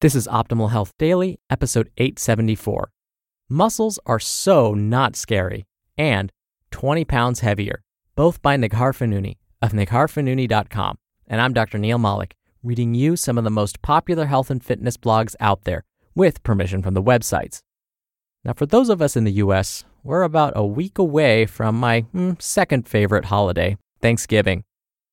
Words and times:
This 0.00 0.14
is 0.14 0.26
Optimal 0.26 0.70
Health 0.70 0.92
Daily, 0.98 1.38
episode 1.48 1.90
874. 1.96 2.90
Muscles 3.48 3.98
are 4.04 4.18
so 4.18 4.74
not 4.74 5.14
scary 5.16 5.64
and 5.96 6.32
20 6.72 7.04
pounds 7.04 7.40
heavier, 7.40 7.82
both 8.16 8.42
by 8.42 8.56
Neghar 8.56 8.92
Fonooni 8.92 9.36
of 9.60 9.72
negharfonooni.com. 9.72 10.98
And 11.28 11.40
I'm 11.40 11.52
Dr. 11.52 11.78
Neal 11.78 11.98
Malik, 11.98 12.34
reading 12.62 12.94
you 12.94 13.16
some 13.16 13.38
of 13.38 13.44
the 13.44 13.50
most 13.50 13.80
popular 13.82 14.26
health 14.26 14.50
and 14.50 14.62
fitness 14.62 14.96
blogs 14.96 15.36
out 15.38 15.64
there 15.64 15.84
with 16.14 16.42
permission 16.42 16.82
from 16.82 16.94
the 16.94 17.02
websites. 17.02 17.60
Now, 18.44 18.54
for 18.54 18.66
those 18.66 18.88
of 18.88 19.00
us 19.00 19.16
in 19.16 19.24
the 19.24 19.32
US, 19.44 19.84
we're 20.02 20.24
about 20.24 20.52
a 20.56 20.66
week 20.66 20.98
away 20.98 21.46
from 21.46 21.78
my 21.78 22.02
mm, 22.14 22.40
second 22.42 22.88
favorite 22.88 23.26
holiday, 23.26 23.76
Thanksgiving. 24.00 24.64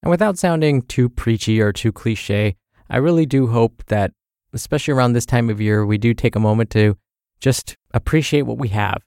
And 0.01 0.09
without 0.09 0.39
sounding 0.39 0.81
too 0.81 1.09
preachy 1.09 1.61
or 1.61 1.71
too 1.71 1.91
cliche, 1.91 2.55
I 2.89 2.97
really 2.97 3.27
do 3.27 3.47
hope 3.47 3.83
that 3.88 4.13
especially 4.53 4.94
around 4.94 5.14
this 5.14 5.25
time 5.25 5.50
of 5.50 5.61
year, 5.61 5.86
we 5.86 5.97
do 5.97 6.14
take 6.14 6.36
a 6.36 6.39
moment 6.39 6.69
to 6.72 6.97
just 7.39 7.75
appreciate 7.94 8.44
what 8.44 8.57
we 8.57 8.69
have. 8.69 9.03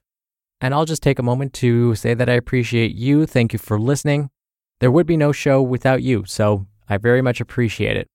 And 0.61 0.73
I'll 0.73 0.85
just 0.85 1.03
take 1.03 1.19
a 1.19 1.23
moment 1.23 1.53
to 1.55 1.93
say 1.95 2.13
that 2.13 2.29
I 2.29 2.33
appreciate 2.33 2.95
you. 2.95 3.25
Thank 3.25 3.53
you 3.53 3.59
for 3.59 3.79
listening. 3.79 4.29
There 4.79 4.91
would 4.91 5.05
be 5.05 5.17
no 5.17 5.31
show 5.31 5.61
without 5.61 6.01
you, 6.01 6.25
so 6.25 6.65
I 6.89 6.97
very 6.97 7.21
much 7.21 7.41
appreciate 7.41 7.97
it. 7.97 8.07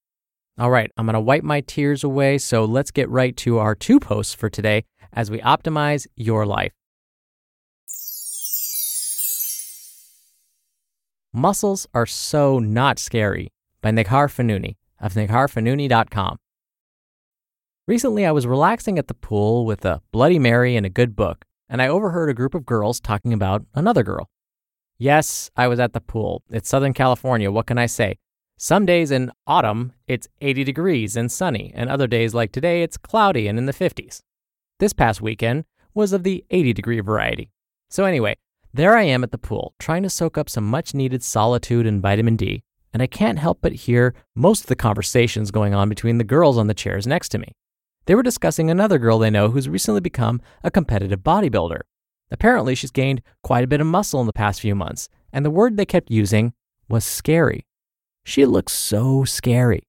All 0.58 0.70
right, 0.70 0.91
I'm 0.97 1.06
going 1.06 1.14
to 1.14 1.20
wipe 1.20 1.44
my 1.44 1.60
tears 1.60 2.02
away, 2.02 2.38
so 2.38 2.64
let's 2.64 2.91
get 2.91 3.08
right 3.08 3.36
to 3.38 3.58
our 3.58 3.75
two 3.75 4.00
posts 4.00 4.34
for 4.34 4.50
today 4.50 4.84
as 5.12 5.31
we 5.31 5.38
optimize 5.41 6.06
your 6.16 6.47
life. 6.47 6.72
Muscles 11.32 11.86
are 11.94 12.06
so 12.06 12.58
not 12.58 12.98
scary 12.98 13.52
by 13.82 13.91
Neghar 13.91 14.28
Fonooni 14.28 14.76
of 15.00 15.14
negharfonooni.com. 15.14 16.38
Recently, 17.88 18.26
I 18.26 18.32
was 18.32 18.47
relaxing 18.47 18.99
at 18.99 19.09
the 19.09 19.15
pool 19.15 19.65
with 19.65 19.82
a 19.87 20.03
Bloody 20.12 20.38
Mary 20.38 20.76
and 20.76 20.84
a 20.84 20.91
good 20.91 21.16
book, 21.16 21.47
and 21.71 21.81
I 21.81 21.88
overheard 21.88 22.28
a 22.28 22.34
group 22.34 22.54
of 22.54 22.66
girls 22.66 23.00
talking 23.00 23.32
about 23.32 23.65
another 23.75 24.03
girl. 24.03 24.28
Yes, 24.99 25.50
I 25.56 25.69
was 25.69 25.81
at 25.81 25.94
the 25.94 26.03
pool. 26.03 26.43
It's 26.50 26.69
Southern 26.69 26.93
California. 26.93 27.50
What 27.50 27.66
can 27.66 27.78
I 27.78 27.87
say? 27.87 28.19
Some 28.59 28.84
days 28.84 29.10
in 29.10 29.32
autumn, 29.47 29.94
it's 30.06 30.28
80 30.43 30.65
degrees 30.65 31.16
and 31.16 31.32
sunny, 31.32 31.72
and 31.75 31.88
other 31.88 32.06
days 32.06 32.34
like 32.34 32.53
today, 32.53 32.82
it's 32.82 32.99
cloudy 32.99 33.49
and 33.49 33.59
in 33.59 33.65
the 33.65 33.72
50s. 33.72 34.20
This 34.81 34.93
past 34.93 35.22
weekend 35.22 35.65
was 35.94 36.12
of 36.12 36.25
the 36.25 36.44
80 36.50 36.75
degree 36.75 37.00
variety. 37.00 37.50
So, 37.88 38.05
anyway, 38.05 38.37
there 38.75 38.99
I 38.99 39.05
am 39.05 39.25
at 39.25 39.32
the 39.32 39.38
pool, 39.38 39.72
trying 39.78 40.03
to 40.03 40.10
soak 40.10 40.37
up 40.37 40.50
some 40.50 40.65
much 40.65 40.93
needed 40.93 41.25
solitude 41.25 41.87
and 41.87 42.03
vitamin 42.03 42.37
D, 42.37 42.62
and 42.93 43.03
I 43.03 43.06
can't 43.06 43.38
help 43.38 43.60
but 43.62 43.72
hear 43.72 44.15
most 44.34 44.65
of 44.65 44.66
the 44.66 44.76
conversations 44.76 45.50
going 45.50 45.72
on 45.72 45.88
between 45.88 46.19
the 46.19 46.22
girls 46.25 46.59
on 46.59 46.66
the 46.66 46.75
chairs 46.75 47.06
next 47.06 47.31
to 47.31 47.38
me. 47.38 47.55
They 48.08 48.14
were 48.14 48.22
discussing 48.22 48.70
another 48.70 48.96
girl 48.96 49.19
they 49.19 49.28
know 49.28 49.50
who's 49.50 49.69
recently 49.69 50.00
become 50.00 50.41
a 50.64 50.70
competitive 50.70 51.20
bodybuilder. 51.20 51.80
Apparently, 52.30 52.74
she's 52.74 52.91
gained 52.91 53.20
quite 53.42 53.64
a 53.64 53.66
bit 53.66 53.82
of 53.82 53.86
muscle 53.86 54.19
in 54.22 54.26
the 54.26 54.32
past 54.32 54.62
few 54.62 54.74
months, 54.74 55.10
and 55.30 55.44
the 55.44 55.50
word 55.50 55.76
they 55.76 55.84
kept 55.84 56.10
using 56.10 56.54
was 56.88 57.04
scary. 57.04 57.66
She 58.24 58.46
looks 58.46 58.72
so 58.72 59.24
scary. 59.24 59.82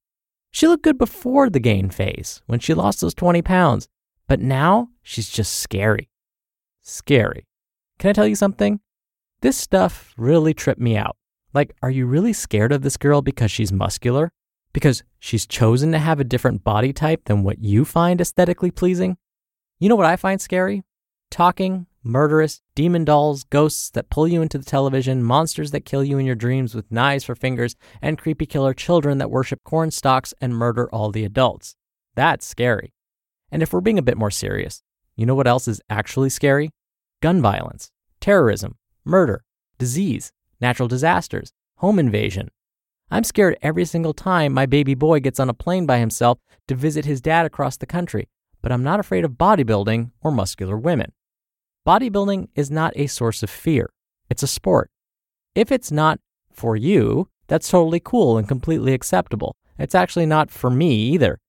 She 0.51 0.67
looked 0.67 0.83
good 0.83 0.97
before 0.97 1.49
the 1.49 1.61
gain 1.61 1.89
phase 1.89 2.41
when 2.45 2.59
she 2.59 2.73
lost 2.73 2.99
those 2.99 3.13
20 3.13 3.41
pounds, 3.41 3.87
but 4.27 4.41
now 4.41 4.89
she's 5.01 5.29
just 5.29 5.55
scary. 5.55 6.09
Scary. 6.81 7.47
Can 7.99 8.09
I 8.09 8.13
tell 8.13 8.27
you 8.27 8.35
something? 8.35 8.81
This 9.39 9.55
stuff 9.55 10.13
really 10.17 10.53
tripped 10.53 10.81
me 10.81 10.97
out. 10.97 11.15
Like, 11.53 11.73
are 11.81 11.89
you 11.89 12.05
really 12.05 12.33
scared 12.33 12.73
of 12.73 12.81
this 12.81 12.97
girl 12.97 13.21
because 13.21 13.49
she's 13.49 13.71
muscular? 13.71 14.33
Because 14.73 15.03
she's 15.19 15.47
chosen 15.47 15.91
to 15.91 15.99
have 15.99 16.19
a 16.19 16.23
different 16.23 16.63
body 16.63 16.93
type 16.93 17.25
than 17.25 17.43
what 17.43 17.59
you 17.59 17.85
find 17.85 18.21
aesthetically 18.21 18.71
pleasing? 18.71 19.17
You 19.79 19.89
know 19.89 19.95
what 19.95 20.05
I 20.05 20.15
find 20.15 20.39
scary? 20.39 20.83
Talking, 21.31 21.87
murderous, 22.03 22.61
demon 22.75 23.05
dolls, 23.05 23.43
ghosts 23.43 23.89
that 23.91 24.09
pull 24.09 24.27
you 24.27 24.41
into 24.41 24.57
the 24.57 24.65
television, 24.65 25.23
monsters 25.23 25.71
that 25.71 25.85
kill 25.85 26.03
you 26.03 26.17
in 26.17 26.25
your 26.25 26.35
dreams 26.35 26.75
with 26.75 26.91
knives 26.91 27.23
for 27.23 27.35
fingers, 27.35 27.75
and 28.01 28.17
creepy 28.17 28.45
killer 28.45 28.73
children 28.73 29.17
that 29.17 29.31
worship 29.31 29.63
corn 29.63 29.91
stalks 29.91 30.33
and 30.41 30.55
murder 30.55 30.89
all 30.91 31.11
the 31.11 31.25
adults. 31.25 31.75
That's 32.15 32.45
scary. 32.45 32.93
And 33.51 33.63
if 33.63 33.73
we're 33.73 33.81
being 33.81 33.99
a 33.99 34.03
bit 34.03 34.17
more 34.17 34.31
serious, 34.31 34.83
you 35.15 35.25
know 35.25 35.35
what 35.35 35.47
else 35.47 35.67
is 35.67 35.81
actually 35.89 36.29
scary? 36.29 36.71
Gun 37.21 37.41
violence, 37.41 37.91
terrorism, 38.21 38.77
murder, 39.03 39.43
disease, 39.77 40.31
natural 40.61 40.87
disasters, 40.87 41.53
home 41.77 41.99
invasion, 41.99 42.49
I'm 43.11 43.23
scared 43.23 43.57
every 43.61 43.85
single 43.85 44.13
time 44.13 44.53
my 44.53 44.65
baby 44.65 44.93
boy 44.93 45.19
gets 45.19 45.39
on 45.39 45.49
a 45.49 45.53
plane 45.53 45.85
by 45.85 45.97
himself 45.97 46.37
to 46.67 46.75
visit 46.75 47.05
his 47.05 47.21
dad 47.21 47.45
across 47.45 47.77
the 47.77 47.85
country, 47.85 48.27
but 48.61 48.71
I'm 48.71 48.83
not 48.83 48.99
afraid 48.99 49.25
of 49.25 49.31
bodybuilding 49.31 50.11
or 50.21 50.31
muscular 50.31 50.77
women. 50.77 51.11
Bodybuilding 51.87 52.49
is 52.55 52.69
not 52.69 52.93
a 52.95 53.07
source 53.07 53.41
of 53.41 53.49
fear, 53.49 53.89
it's 54.29 54.43
a 54.43 54.47
sport. 54.47 54.91
If 55.55 55.71
it's 55.71 55.91
not 55.91 56.19
for 56.51 56.75
you, 56.75 57.29
that's 57.47 57.69
totally 57.69 57.99
cool 57.99 58.37
and 58.37 58.47
completely 58.47 58.93
acceptable. 58.93 59.55
It's 59.79 59.95
actually 59.95 60.27
not 60.27 60.51
for 60.51 60.69
me 60.69 60.93
either. 61.13 61.39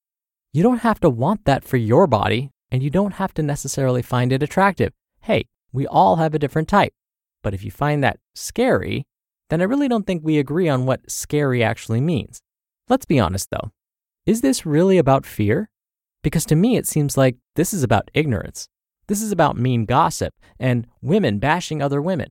You 0.52 0.62
don't 0.62 0.79
have 0.79 0.99
to 1.00 1.11
want 1.11 1.44
that 1.44 1.64
for 1.64 1.76
your 1.76 2.06
body, 2.06 2.50
and 2.70 2.82
you 2.82 2.90
don't 2.90 3.14
have 3.14 3.34
to 3.34 3.43
necessarily 3.43 4.02
find 4.02 4.32
it 4.32 4.43
attractive. 4.43 4.93
Hey, 5.23 5.44
we 5.73 5.87
all 5.87 6.17
have 6.17 6.34
a 6.34 6.38
different 6.38 6.69
type. 6.69 6.93
But 7.43 7.55
if 7.55 7.62
you 7.62 7.70
find 7.70 8.02
that 8.02 8.19
scary, 8.34 9.05
then 9.50 9.61
I 9.61 9.64
really 9.64 9.88
don't 9.88 10.06
think 10.06 10.25
we 10.25 10.38
agree 10.38 10.69
on 10.69 10.87
what 10.87 11.11
scary 11.11 11.62
actually 11.62 12.00
means. 12.00 12.41
Let's 12.88 13.06
be 13.06 13.20
honest 13.20 13.50
though. 13.50 13.70
Is 14.26 14.41
this 14.41 14.64
really 14.64 14.99
about 14.99 15.26
fear? 15.26 15.69
Because 16.23 16.44
to 16.47 16.56
me, 16.56 16.76
it 16.76 16.87
seems 16.87 17.17
like 17.17 17.37
this 17.56 17.73
is 17.73 17.82
about 17.82 18.11
ignorance. 18.14 18.69
This 19.08 19.23
is 19.23 19.32
about 19.32 19.58
mean 19.58 19.87
gossip 19.87 20.35
and 20.58 20.87
women 21.02 21.38
bashing 21.38 21.82
other 21.82 22.00
women. 22.00 22.31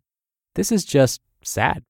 This 0.55 0.71
is 0.71 0.85
just 0.85 1.21
sad. 1.43 1.83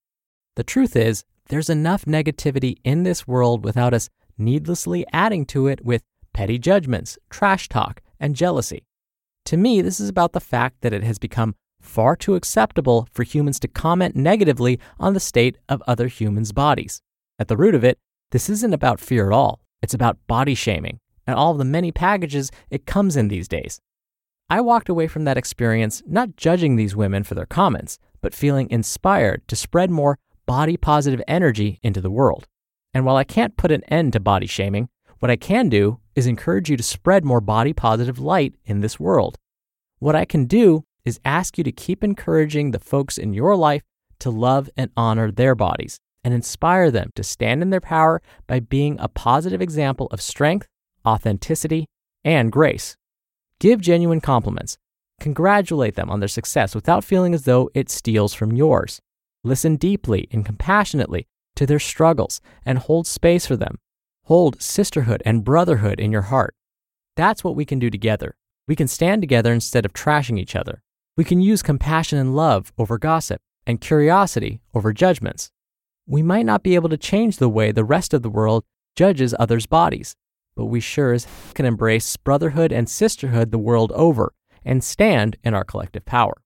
The 0.56 0.64
truth 0.64 0.96
is, 0.96 1.24
there's 1.50 1.70
enough 1.70 2.06
negativity 2.06 2.78
in 2.84 3.04
this 3.04 3.28
world 3.28 3.64
without 3.64 3.94
us 3.94 4.10
needlessly 4.38 5.06
adding 5.12 5.46
to 5.48 5.68
it 5.68 5.84
with 5.84 6.04
petty 6.34 6.58
judgments, 6.58 7.18
trash 7.30 7.68
talk, 7.70 8.02
and 8.20 8.36
jealousy. 8.36 8.86
To 9.46 9.58
me, 9.58 9.82
this 9.82 10.00
is 10.00 10.10
about 10.10 10.34
the 10.34 10.40
fact 10.40 10.82
that 10.82 10.94
it 10.94 11.04
has 11.04 11.20
become 11.20 11.56
far 11.90 12.16
too 12.16 12.36
acceptable 12.36 13.08
for 13.12 13.24
humans 13.24 13.60
to 13.60 13.68
comment 13.68 14.16
negatively 14.16 14.80
on 15.00 15.14
the 15.14 15.20
state 15.20 15.58
of 15.68 15.84
other 15.88 16.08
humans' 16.08 16.52
bodies. 16.52 17.02
At 17.40 17.48
the 17.48 17.58
root 17.58 17.76
of 17.76 17.84
it, 17.84 17.98
this 18.32 18.50
isn't 18.50 18.74
about 18.74 19.00
fear 19.00 19.28
at 19.28 19.34
all. 19.34 19.60
It's 19.82 19.94
about 19.94 20.20
body 20.28 20.56
shaming 20.56 21.00
and 21.30 21.38
all 21.38 21.54
the 21.54 21.66
many 21.66 21.92
packages 21.92 22.52
it 22.72 22.88
comes 22.88 23.16
in 23.16 23.28
these 23.28 23.48
days. 23.48 23.80
I 24.50 24.62
walked 24.62 24.90
away 24.90 25.08
from 25.08 25.26
that 25.26 25.38
experience 25.38 26.02
not 26.08 26.36
judging 26.36 26.76
these 26.76 26.96
women 26.96 27.24
for 27.24 27.36
their 27.36 27.46
comments, 27.46 28.00
but 28.20 28.34
feeling 28.34 28.68
inspired 28.72 29.48
to 29.48 29.56
spread 29.56 29.92
more 29.92 30.18
body 30.48 30.76
positive 30.76 31.22
energy 31.28 31.80
into 31.84 32.02
the 32.02 32.10
world. 32.10 32.48
And 32.96 33.06
while 33.06 33.16
I 33.16 33.24
can't 33.24 33.58
put 33.58 33.72
an 33.72 33.84
end 33.84 34.14
to 34.14 34.20
body 34.20 34.48
shaming, 34.48 34.90
what 35.20 35.30
I 35.30 35.36
can 35.36 35.70
do 35.70 36.00
is 36.16 36.26
encourage 36.26 36.70
you 36.70 36.78
to 36.78 36.84
spread 36.84 37.24
more 37.24 37.42
body 37.42 37.74
positive 37.74 38.18
light 38.18 38.56
in 38.66 38.80
this 38.80 39.00
world. 39.00 39.38
What 40.00 40.16
I 40.16 40.26
can 40.26 40.46
do 40.46 40.84
is 41.06 41.20
ask 41.26 41.58
you 41.58 41.64
to 41.64 41.72
keep 41.72 42.04
encouraging 42.04 42.72
the 42.72 42.80
folks 42.80 43.18
in 43.18 43.34
your 43.34 43.56
life 43.56 43.84
to 44.20 44.30
love 44.30 44.70
and 44.76 44.92
honor 44.98 45.32
their 45.32 45.56
bodies 45.56 46.00
and 46.24 46.34
inspire 46.34 46.92
them 46.92 47.12
to 47.16 47.24
stand 47.24 47.62
in 47.62 47.70
their 47.70 47.82
power 47.82 48.22
by 48.48 48.60
being 48.60 48.98
a 49.00 49.08
positive 49.08 49.62
example 49.62 50.08
of 50.12 50.22
strength, 50.22 50.68
authenticity, 51.06 51.86
and 52.24 52.52
grace. 52.52 52.96
Give 53.60 53.82
genuine 53.82 54.22
compliments. 54.22 54.78
Congratulate 55.20 55.96
them 55.96 56.10
on 56.10 56.20
their 56.20 56.30
success 56.30 56.76
without 56.76 57.04
feeling 57.04 57.34
as 57.34 57.44
though 57.44 57.70
it 57.74 57.90
steals 57.90 58.34
from 58.34 58.52
yours. 58.52 59.00
Listen 59.44 59.76
deeply 59.76 60.28
and 60.32 60.46
compassionately 60.46 61.28
to 61.56 61.66
their 61.66 61.80
struggles 61.80 62.42
and 62.66 62.80
hold 62.80 63.08
space 63.08 63.46
for 63.46 63.56
them. 63.56 63.78
Hold 64.26 64.62
sisterhood 64.62 65.22
and 65.26 65.44
brotherhood 65.44 66.00
in 66.00 66.12
your 66.12 66.24
heart. 66.24 66.56
That's 67.16 67.44
what 67.44 67.56
we 67.56 67.66
can 67.66 67.80
do 67.80 67.90
together. 67.90 68.36
We 68.68 68.76
can 68.76 68.88
stand 68.88 69.22
together 69.22 69.52
instead 69.52 69.86
of 69.86 69.94
trashing 69.94 70.40
each 70.40 70.56
other. 70.56 70.84
We 71.20 71.26
can 71.26 71.42
use 71.42 71.62
compassion 71.62 72.18
and 72.18 72.34
love 72.34 72.72
over 72.78 72.98
gossip 72.98 73.42
and 73.68 73.82
curiosity 73.82 74.62
over 74.74 74.94
judgments. 74.94 75.52
We 76.08 76.24
might 76.24 76.46
not 76.46 76.64
be 76.64 76.76
able 76.76 76.88
to 76.88 76.96
change 76.96 77.36
the 77.36 77.50
way 77.50 77.74
the 77.74 77.84
rest 77.84 78.14
of 78.14 78.22
the 78.22 78.30
world 78.30 78.64
judges 78.96 79.36
others' 79.38 79.66
bodies, 79.66 80.16
but 80.56 80.68
we 80.68 80.80
sure 80.80 81.12
as 81.12 81.28
can 81.56 81.66
embrace 81.66 82.16
brotherhood 82.16 82.72
and 82.72 82.88
sisterhood 82.88 83.52
the 83.52 83.58
world 83.58 83.92
over 83.96 84.32
and 84.64 84.82
stand 84.82 85.36
in 85.44 85.54
our 85.54 85.66
collective 85.66 86.06
power. 86.06 86.42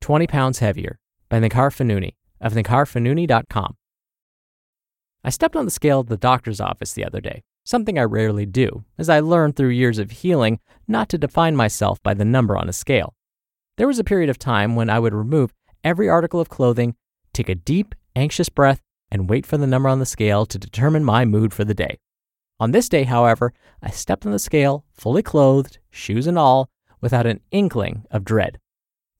20 0.00 0.26
Pounds 0.26 0.60
Heavier 0.60 1.00
by 1.28 1.38
Neghar 1.38 1.70
Fonooni 1.70 2.14
of 2.40 2.54
negharfonooni.com. 2.54 3.76
I 5.22 5.28
stepped 5.28 5.54
on 5.54 5.66
the 5.66 5.70
scale 5.70 6.00
at 6.00 6.06
the 6.06 6.16
doctor's 6.16 6.62
office 6.62 6.94
the 6.94 7.04
other 7.04 7.20
day, 7.20 7.42
something 7.64 7.98
I 7.98 8.02
rarely 8.02 8.46
do, 8.46 8.84
as 8.98 9.08
I 9.08 9.20
learned 9.20 9.56
through 9.56 9.70
years 9.70 9.98
of 9.98 10.10
healing 10.10 10.60
not 10.86 11.08
to 11.10 11.18
define 11.18 11.56
myself 11.56 12.02
by 12.02 12.14
the 12.14 12.24
number 12.24 12.56
on 12.56 12.68
a 12.68 12.72
scale. 12.72 13.14
There 13.76 13.88
was 13.88 13.98
a 13.98 14.04
period 14.04 14.30
of 14.30 14.38
time 14.38 14.76
when 14.76 14.88
I 14.90 14.98
would 14.98 15.14
remove 15.14 15.52
every 15.82 16.08
article 16.08 16.40
of 16.40 16.48
clothing, 16.48 16.94
take 17.32 17.48
a 17.48 17.54
deep, 17.54 17.94
anxious 18.14 18.48
breath, 18.48 18.80
and 19.10 19.28
wait 19.28 19.46
for 19.46 19.56
the 19.56 19.66
number 19.66 19.88
on 19.88 19.98
the 19.98 20.06
scale 20.06 20.46
to 20.46 20.58
determine 20.58 21.04
my 21.04 21.24
mood 21.24 21.52
for 21.52 21.64
the 21.64 21.74
day. 21.74 21.98
On 22.60 22.70
this 22.70 22.88
day, 22.88 23.04
however, 23.04 23.52
I 23.82 23.90
stepped 23.90 24.24
on 24.24 24.32
the 24.32 24.38
scale, 24.38 24.84
fully 24.92 25.22
clothed, 25.22 25.78
shoes 25.90 26.26
and 26.26 26.38
all, 26.38 26.68
without 27.00 27.26
an 27.26 27.40
inkling 27.50 28.04
of 28.10 28.24
dread. 28.24 28.58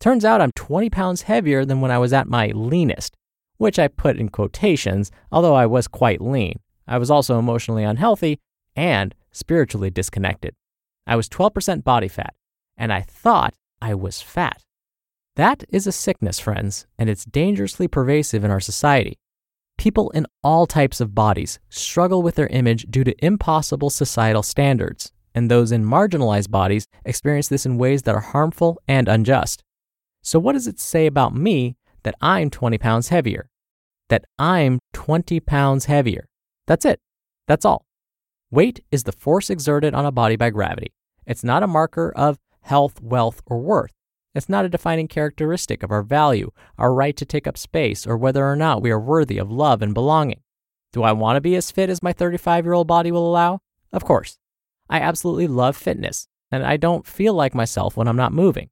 Turns 0.01 0.25
out 0.25 0.41
I'm 0.41 0.53
20 0.53 0.91
pounds 0.91 1.23
heavier 1.23 1.65
than 1.65 1.81
when 1.81 1.91
I 1.91 1.99
was 1.99 2.13
at 2.13 2.29
my 2.29 2.49
leanest, 2.49 3.17
which 3.57 3.79
I 3.79 3.89
put 3.89 4.17
in 4.17 4.29
quotations, 4.29 5.11
although 5.33 5.55
I 5.55 5.67
was 5.67 5.89
quite 5.89 6.21
lean. 6.21 6.61
I 6.87 6.99
was 6.99 7.11
also 7.11 7.39
emotionally 7.39 7.85
unhealthy 7.85 8.41
and 8.77 9.15
spiritually 9.33 9.91
disconnected. 9.91 10.55
I 11.07 11.17
was 11.17 11.29
12% 11.29 11.85
body 11.85 12.09
fat, 12.09 12.35
and 12.77 12.93
I 12.93 13.03
thought 13.03 13.55
I 13.81 13.95
was 13.95 14.23
fat. 14.23 14.63
That 15.37 15.65
is 15.69 15.87
a 15.87 15.93
sickness, 15.93 16.39
friends, 16.39 16.87
and 16.99 17.11
it's 17.11 17.25
dangerously 17.25 17.89
pervasive 17.89 18.45
in 18.45 18.51
our 18.51 18.61
society. 18.61 19.19
People 19.77 20.11
in 20.11 20.27
all 20.45 20.67
types 20.67 21.01
of 21.01 21.15
bodies 21.15 21.59
struggle 21.69 22.23
with 22.23 22.37
their 22.37 22.47
image 22.47 22.87
due 22.89 23.03
to 23.05 23.25
impossible 23.25 23.91
societal 23.91 24.45
standards, 24.45 25.13
and 25.35 25.51
those 25.51 25.73
in 25.73 25.85
marginalized 25.85 26.51
bodies 26.51 26.87
experience 27.05 27.49
this 27.49 27.67
in 27.67 27.79
ways 27.79 28.03
that 28.03 28.15
are 28.15 28.21
harmful 28.21 28.81
and 28.87 29.09
unjust. 29.09 29.63
So, 30.23 30.39
what 30.39 30.53
does 30.53 30.69
it 30.69 30.79
say 30.79 31.07
about 31.07 31.35
me 31.35 31.77
that 32.05 32.15
I'm 32.21 32.49
20 32.49 32.79
pounds 32.79 33.09
heavier? 33.09 33.51
That 34.09 34.25
I'm 34.39 34.79
20 34.93 35.41
pounds 35.41 35.87
heavier. 35.87 36.29
That's 36.67 36.85
it. 36.85 37.01
That's 37.47 37.65
all. 37.65 37.87
Weight 38.51 38.85
is 38.91 39.05
the 39.05 39.13
force 39.13 39.51
exerted 39.51 39.95
on 39.95 40.07
a 40.07 40.13
body 40.13 40.37
by 40.37 40.51
gravity. 40.51 40.95
It's 41.27 41.45
not 41.45 41.63
a 41.63 41.67
marker 41.67 42.13
of 42.15 42.39
health, 42.61 43.01
wealth, 43.01 43.43
or 43.47 43.59
worth. 43.59 43.93
It's 44.35 44.49
not 44.49 44.65
a 44.65 44.69
defining 44.69 45.07
characteristic 45.07 45.83
of 45.83 45.91
our 45.91 46.03
value, 46.03 46.51
our 46.79 46.93
right 46.93 47.17
to 47.17 47.25
take 47.25 47.47
up 47.47 47.57
space, 47.57 48.07
or 48.07 48.17
whether 48.17 48.45
or 48.45 48.57
not 48.57 48.83
we 48.83 48.91
are 48.91 48.99
worthy 48.99 49.39
of 49.39 49.51
love 49.51 49.81
and 49.81 49.95
belonging. 49.95 50.41
Do 50.93 51.03
I 51.03 51.13
want 51.13 51.37
to 51.37 51.41
be 51.41 51.57
as 51.57 51.71
fit 51.71 51.91
as 51.91 52.03
my 52.03 52.13
35 52.13 52.65
year 52.65 52.73
old 52.73 52.87
body 52.87 53.13
will 53.13 53.27
allow? 53.27 53.61
Of 53.93 54.05
course. 54.05 54.39
I 54.89 55.01
absolutely 55.01 55.47
love 55.47 55.77
fitness, 55.77 56.29
and 56.51 56.65
I 56.65 56.77
don't 56.77 57.07
feel 57.07 57.35
like 57.35 57.55
myself 57.55 57.97
when 57.97 58.09
I'm 58.09 58.17
not 58.17 58.33
moving. 58.33 58.71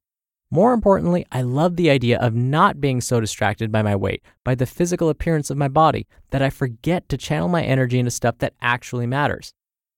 More 0.53 0.73
importantly, 0.73 1.25
I 1.31 1.41
love 1.41 1.77
the 1.77 1.89
idea 1.89 2.19
of 2.19 2.35
not 2.35 2.79
being 2.79 3.01
so 3.01 3.19
distracted 3.19 3.71
by 3.71 3.81
my 3.81 3.95
weight, 3.95 4.21
by 4.43 4.53
the 4.53 4.67
physical 4.67 5.09
appearance 5.09 5.49
of 5.49 5.57
my 5.57 5.67
body, 5.67 6.05
that 6.29 6.43
I 6.43 6.51
forget 6.51 7.09
to 7.09 7.17
channel 7.17 7.47
my 7.47 7.63
energy 7.63 7.97
into 7.97 8.11
stuff 8.11 8.37
that 8.37 8.53
actually 8.61 9.07
matters. 9.07 9.55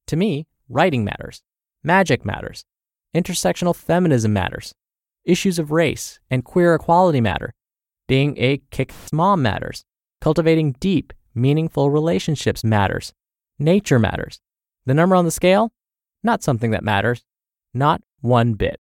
To 0.08 0.16
me, 0.16 0.48
writing 0.70 1.04
matters, 1.04 1.44
magic 1.84 2.24
matters, 2.24 2.64
intersectional 3.14 3.76
feminism 3.76 4.32
matters, 4.32 4.74
issues 5.26 5.60
of 5.60 5.74
race 5.74 6.22
and 6.32 6.46
queer 6.46 6.74
equality 6.74 7.20
matter, 7.20 7.54
being 8.08 8.38
a 8.38 8.62
kick 8.72 8.94
mom 9.12 9.42
matters, 9.42 9.84
cultivating 10.22 10.78
deep, 10.80 11.12
meaningful 11.34 11.92
relationships 11.92 12.64
matters, 12.64 13.12
nature 13.60 14.00
matters. 14.00 14.40
The 14.86 14.94
number 14.94 15.18
on 15.18 15.26
the 15.26 15.32
scale? 15.32 15.74
Not 16.24 16.44
something 16.44 16.72
that 16.72 16.82
matters, 16.82 17.26
not 17.74 18.02
one 18.22 18.54
bit. 18.54 18.80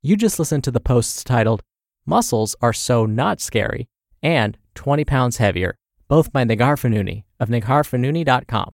You 0.00 0.16
just 0.16 0.38
listened 0.38 0.62
to 0.62 0.70
the 0.70 0.78
posts 0.78 1.24
titled 1.24 1.64
Muscles 2.06 2.54
Are 2.60 2.72
So 2.72 3.04
Not 3.04 3.40
Scary 3.40 3.88
and 4.22 4.56
20 4.76 5.04
Pounds 5.04 5.38
Heavier, 5.38 5.74
both 6.06 6.32
by 6.32 6.44
Neghar 6.44 6.78
Fonooni 6.78 7.24
of 7.40 7.48
negharfonooni.com. 7.48 8.70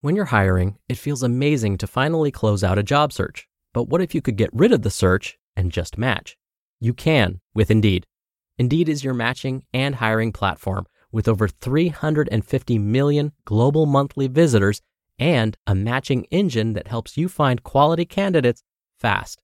When 0.00 0.16
you're 0.16 0.24
hiring, 0.24 0.78
it 0.88 0.98
feels 0.98 1.22
amazing 1.22 1.78
to 1.78 1.86
finally 1.86 2.32
close 2.32 2.64
out 2.64 2.76
a 2.76 2.82
job 2.82 3.12
search. 3.12 3.46
But 3.72 3.84
what 3.84 4.00
if 4.00 4.16
you 4.16 4.20
could 4.20 4.36
get 4.36 4.50
rid 4.52 4.72
of 4.72 4.82
the 4.82 4.90
search 4.90 5.38
and 5.56 5.70
just 5.70 5.96
match? 5.96 6.36
You 6.80 6.92
can 6.92 7.40
with 7.54 7.70
Indeed. 7.70 8.04
Indeed 8.58 8.88
is 8.88 9.04
your 9.04 9.14
matching 9.14 9.62
and 9.72 9.94
hiring 9.94 10.32
platform 10.32 10.86
with 11.12 11.28
over 11.28 11.46
350 11.46 12.78
million 12.80 13.30
global 13.44 13.86
monthly 13.86 14.26
visitors 14.26 14.80
and 15.20 15.56
a 15.68 15.76
matching 15.76 16.24
engine 16.32 16.72
that 16.72 16.88
helps 16.88 17.16
you 17.16 17.28
find 17.28 17.62
quality 17.62 18.04
candidates 18.04 18.64
fast. 18.98 19.43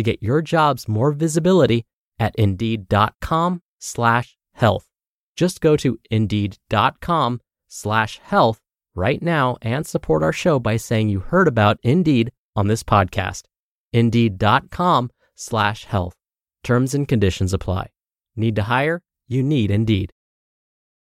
to 0.00 0.10
get 0.10 0.22
your 0.22 0.42
jobs 0.42 0.88
more 0.88 1.12
visibility 1.12 1.84
at 2.18 2.34
indeed.com 2.36 3.62
slash 3.78 4.36
health. 4.54 4.86
Just 5.36 5.60
go 5.60 5.76
to 5.76 5.98
indeed.com 6.10 7.40
slash 7.68 8.18
health 8.22 8.60
right 8.94 9.22
now 9.22 9.56
and 9.62 9.86
support 9.86 10.22
our 10.22 10.32
show 10.32 10.58
by 10.58 10.76
saying 10.76 11.08
you 11.08 11.20
heard 11.20 11.48
about 11.48 11.78
Indeed 11.82 12.32
on 12.56 12.66
this 12.66 12.82
podcast. 12.82 13.44
Indeed.com 13.92 15.10
slash 15.34 15.84
health. 15.84 16.14
Terms 16.62 16.94
and 16.94 17.08
conditions 17.08 17.54
apply. 17.54 17.90
Need 18.36 18.56
to 18.56 18.64
hire? 18.64 19.02
You 19.28 19.42
need 19.42 19.70
Indeed. 19.70 20.12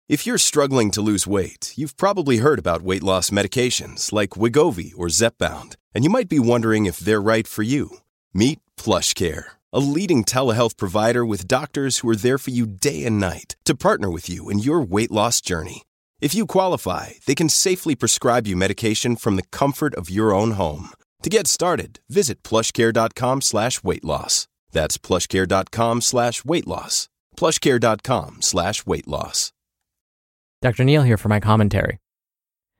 If 0.08 0.26
you're 0.26 0.38
struggling 0.38 0.90
to 0.92 1.02
lose 1.02 1.26
weight, 1.26 1.74
you've 1.76 1.96
probably 1.96 2.38
heard 2.38 2.58
about 2.58 2.82
weight 2.82 3.02
loss 3.02 3.30
medications 3.30 4.10
like 4.12 4.30
Wegovy 4.30 4.92
or 4.96 5.08
Zepbound, 5.08 5.76
and 5.94 6.02
you 6.02 6.10
might 6.10 6.30
be 6.30 6.38
wondering 6.38 6.86
if 6.86 6.98
they're 6.98 7.20
right 7.20 7.46
for 7.46 7.62
you. 7.62 7.98
Meet 8.34 8.60
PlushCare, 8.76 9.44
a 9.72 9.80
leading 9.80 10.24
telehealth 10.24 10.76
provider 10.76 11.24
with 11.24 11.48
doctors 11.48 11.98
who 11.98 12.08
are 12.10 12.16
there 12.16 12.38
for 12.38 12.50
you 12.50 12.66
day 12.66 13.04
and 13.04 13.18
night 13.18 13.56
to 13.64 13.74
partner 13.74 14.10
with 14.10 14.28
you 14.28 14.50
in 14.50 14.58
your 14.58 14.80
weight 14.80 15.10
loss 15.10 15.40
journey. 15.40 15.82
If 16.20 16.34
you 16.34 16.46
qualify, 16.46 17.12
they 17.26 17.34
can 17.34 17.48
safely 17.48 17.94
prescribe 17.94 18.46
you 18.46 18.56
medication 18.56 19.16
from 19.16 19.36
the 19.36 19.46
comfort 19.50 19.94
of 19.94 20.10
your 20.10 20.34
own 20.34 20.52
home. 20.52 20.90
To 21.22 21.30
get 21.30 21.46
started, 21.46 22.00
visit 22.08 22.42
plushcare.com 22.42 23.40
slash 23.40 23.82
weight 23.82 24.04
loss. 24.04 24.46
That's 24.72 24.98
plushcare.com 24.98 26.00
slash 26.02 26.44
weight 26.44 26.66
loss. 26.66 27.08
Plushcare.com 27.36 28.42
slash 28.42 28.84
weight 28.84 29.08
loss. 29.08 29.52
Dr. 30.60 30.84
Neal 30.84 31.02
here 31.02 31.16
for 31.16 31.28
my 31.28 31.40
commentary. 31.40 31.98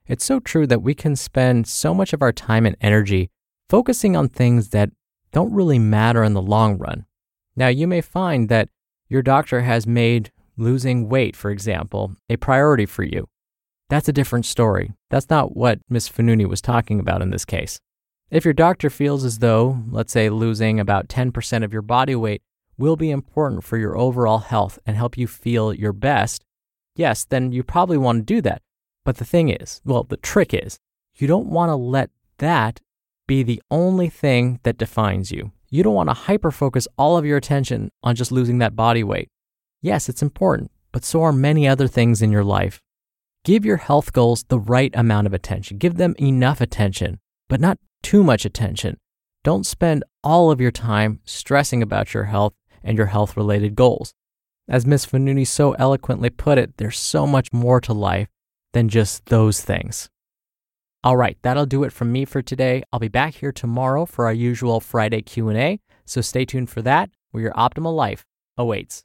It's 0.07 0.25
so 0.25 0.41
true 0.41 0.67
that 0.67 0.83
we 0.83 0.95
can 0.95 1.17
spend 1.17 1.69
so 1.69 1.95
much 1.95 2.13
of 2.13 2.23
our 2.23 2.33
time 2.33 2.67
and 2.67 2.77
energy 2.81 3.31
focusing 3.69 4.17
on 4.17 4.29
things 4.29 4.71
that 4.71 4.91
don't 5.33 5.53
really 5.53 5.79
matter 5.79 6.23
in 6.25 6.35
the 6.35 6.43
long 6.43 6.79
run. 6.79 7.07
Now, 7.57 7.69
you 7.69 7.87
may 7.87 8.01
find 8.01 8.49
that 8.49 8.69
your 9.09 9.23
doctor 9.23 9.63
has 9.63 9.87
made 9.87 10.31
losing 10.57 11.09
weight, 11.09 11.37
for 11.37 11.51
example, 11.51 12.13
a 12.29 12.37
priority 12.37 12.87
for 12.87 13.03
you. 13.03 13.29
That's 13.89 14.09
a 14.09 14.13
different 14.13 14.45
story. 14.45 14.93
That's 15.11 15.31
not 15.31 15.57
what 15.57 15.81
Ms. 15.89 16.09
Fonooni 16.09 16.47
was 16.47 16.61
talking 16.61 17.01
about 17.01 17.23
in 17.23 17.31
this 17.31 17.45
case. 17.45 17.81
If 18.31 18.45
your 18.45 18.55
doctor 18.55 18.91
feels 18.91 19.25
as 19.25 19.39
though, 19.39 19.79
let's 19.91 20.13
say, 20.13 20.29
losing 20.29 20.79
about 20.79 21.09
10% 21.09 21.65
of 21.65 21.73
your 21.73 21.83
body 21.83 22.15
weight 22.15 22.43
will 22.77 22.97
be 22.97 23.11
important 23.11 23.65
for 23.65 23.79
your 23.79 23.97
overall 23.97 24.39
health 24.39 24.79
and 24.85 24.97
help 24.97 25.17
you 25.17 25.27
feel 25.27 25.73
your 25.73 25.95
best, 25.95 26.45
yes, 26.95 27.25
then 27.25 27.53
you 27.53 27.63
probably 27.63 27.97
want 27.97 28.19
to 28.19 28.35
do 28.35 28.43
that. 28.43 28.61
But 29.05 29.17
the 29.17 29.25
thing 29.25 29.49
is, 29.49 29.81
well, 29.85 30.05
the 30.05 30.19
trick 30.19 30.53
is, 30.53 30.79
you 31.17 31.27
don't 31.27 31.49
want 31.49 31.71
to 31.71 31.77
let 31.77 32.11
that 32.39 32.81
be 33.29 33.45
the 33.45 33.63
only 33.71 34.09
thing 34.09 34.59
that 34.65 34.79
defines 34.79 35.31
you. 35.31 35.53
You 35.71 35.85
don't 35.85 35.95
want 35.95 36.09
to 36.09 36.15
hyper 36.15 36.51
focus 36.51 36.89
all 36.97 37.17
of 37.17 37.25
your 37.25 37.37
attention 37.37 37.91
on 38.03 38.17
just 38.17 38.33
losing 38.33 38.59
that 38.59 38.75
body 38.75 39.05
weight. 39.05 39.29
Yes, 39.81 40.09
it's 40.09 40.23
important, 40.23 40.73
but 40.91 41.05
so 41.05 41.23
are 41.23 41.33
many 41.33 41.69
other 41.69 41.87
things 41.87 42.23
in 42.23 42.33
your 42.33 42.43
life. 42.43 42.81
Give 43.45 43.65
your 43.65 43.77
health 43.77 44.13
goals 44.13 44.45
the 44.49 44.59
right 44.59 44.91
amount 44.95 45.29
of 45.29 45.35
attention. 45.35 45.79
Give 45.79 45.97
them 45.97 46.17
enough 46.19 46.61
attention, 46.61 47.21
but 47.49 47.61
not 47.61 47.79
too 48.03 48.25
much 48.25 48.45
attention. 48.45 48.97
Don't 49.45 49.65
spend 49.65 50.03
all 50.25 50.51
of 50.51 50.61
your 50.61 50.73
time 50.73 51.21
stressing 51.25 51.83
about 51.83 52.15
your 52.15 52.25
health 52.25 52.55
and 52.83 52.97
your 52.97 53.07
health 53.07 53.37
related 53.37 53.77
goals. 53.77 54.15
As 54.69 54.87
Ms. 54.87 55.07
Fonooni 55.07 55.47
so 55.47 55.73
eloquently 55.73 56.31
put 56.31 56.59
it, 56.59 56.77
there's 56.79 56.99
so 56.99 57.27
much 57.27 57.53
more 57.53 57.81
to 57.83 57.93
life 57.93 58.29
than 58.73 58.89
just 58.89 59.27
those 59.27 59.61
things. 59.61 60.11
All 61.05 61.17
right, 61.17 61.39
that'll 61.43 61.65
do 61.65 61.85
it 61.85 61.93
from 61.93 62.11
me 62.11 62.25
for 62.25 62.43
today. 62.43 62.83
I'll 62.93 62.99
be 62.99 63.07
back 63.07 63.35
here 63.35 63.53
tomorrow 63.53 64.05
for 64.05 64.27
our 64.27 64.33
usual 64.33 64.81
Friday 64.81 65.23
Q&A, 65.23 65.79
so 66.05 66.21
stay 66.21 66.45
tuned 66.45 66.71
for 66.71 66.83
that 66.83 67.11
where 67.31 67.45
your 67.45 67.53
optimal 67.53 67.95
life 67.95 68.25
awaits. 68.57 69.05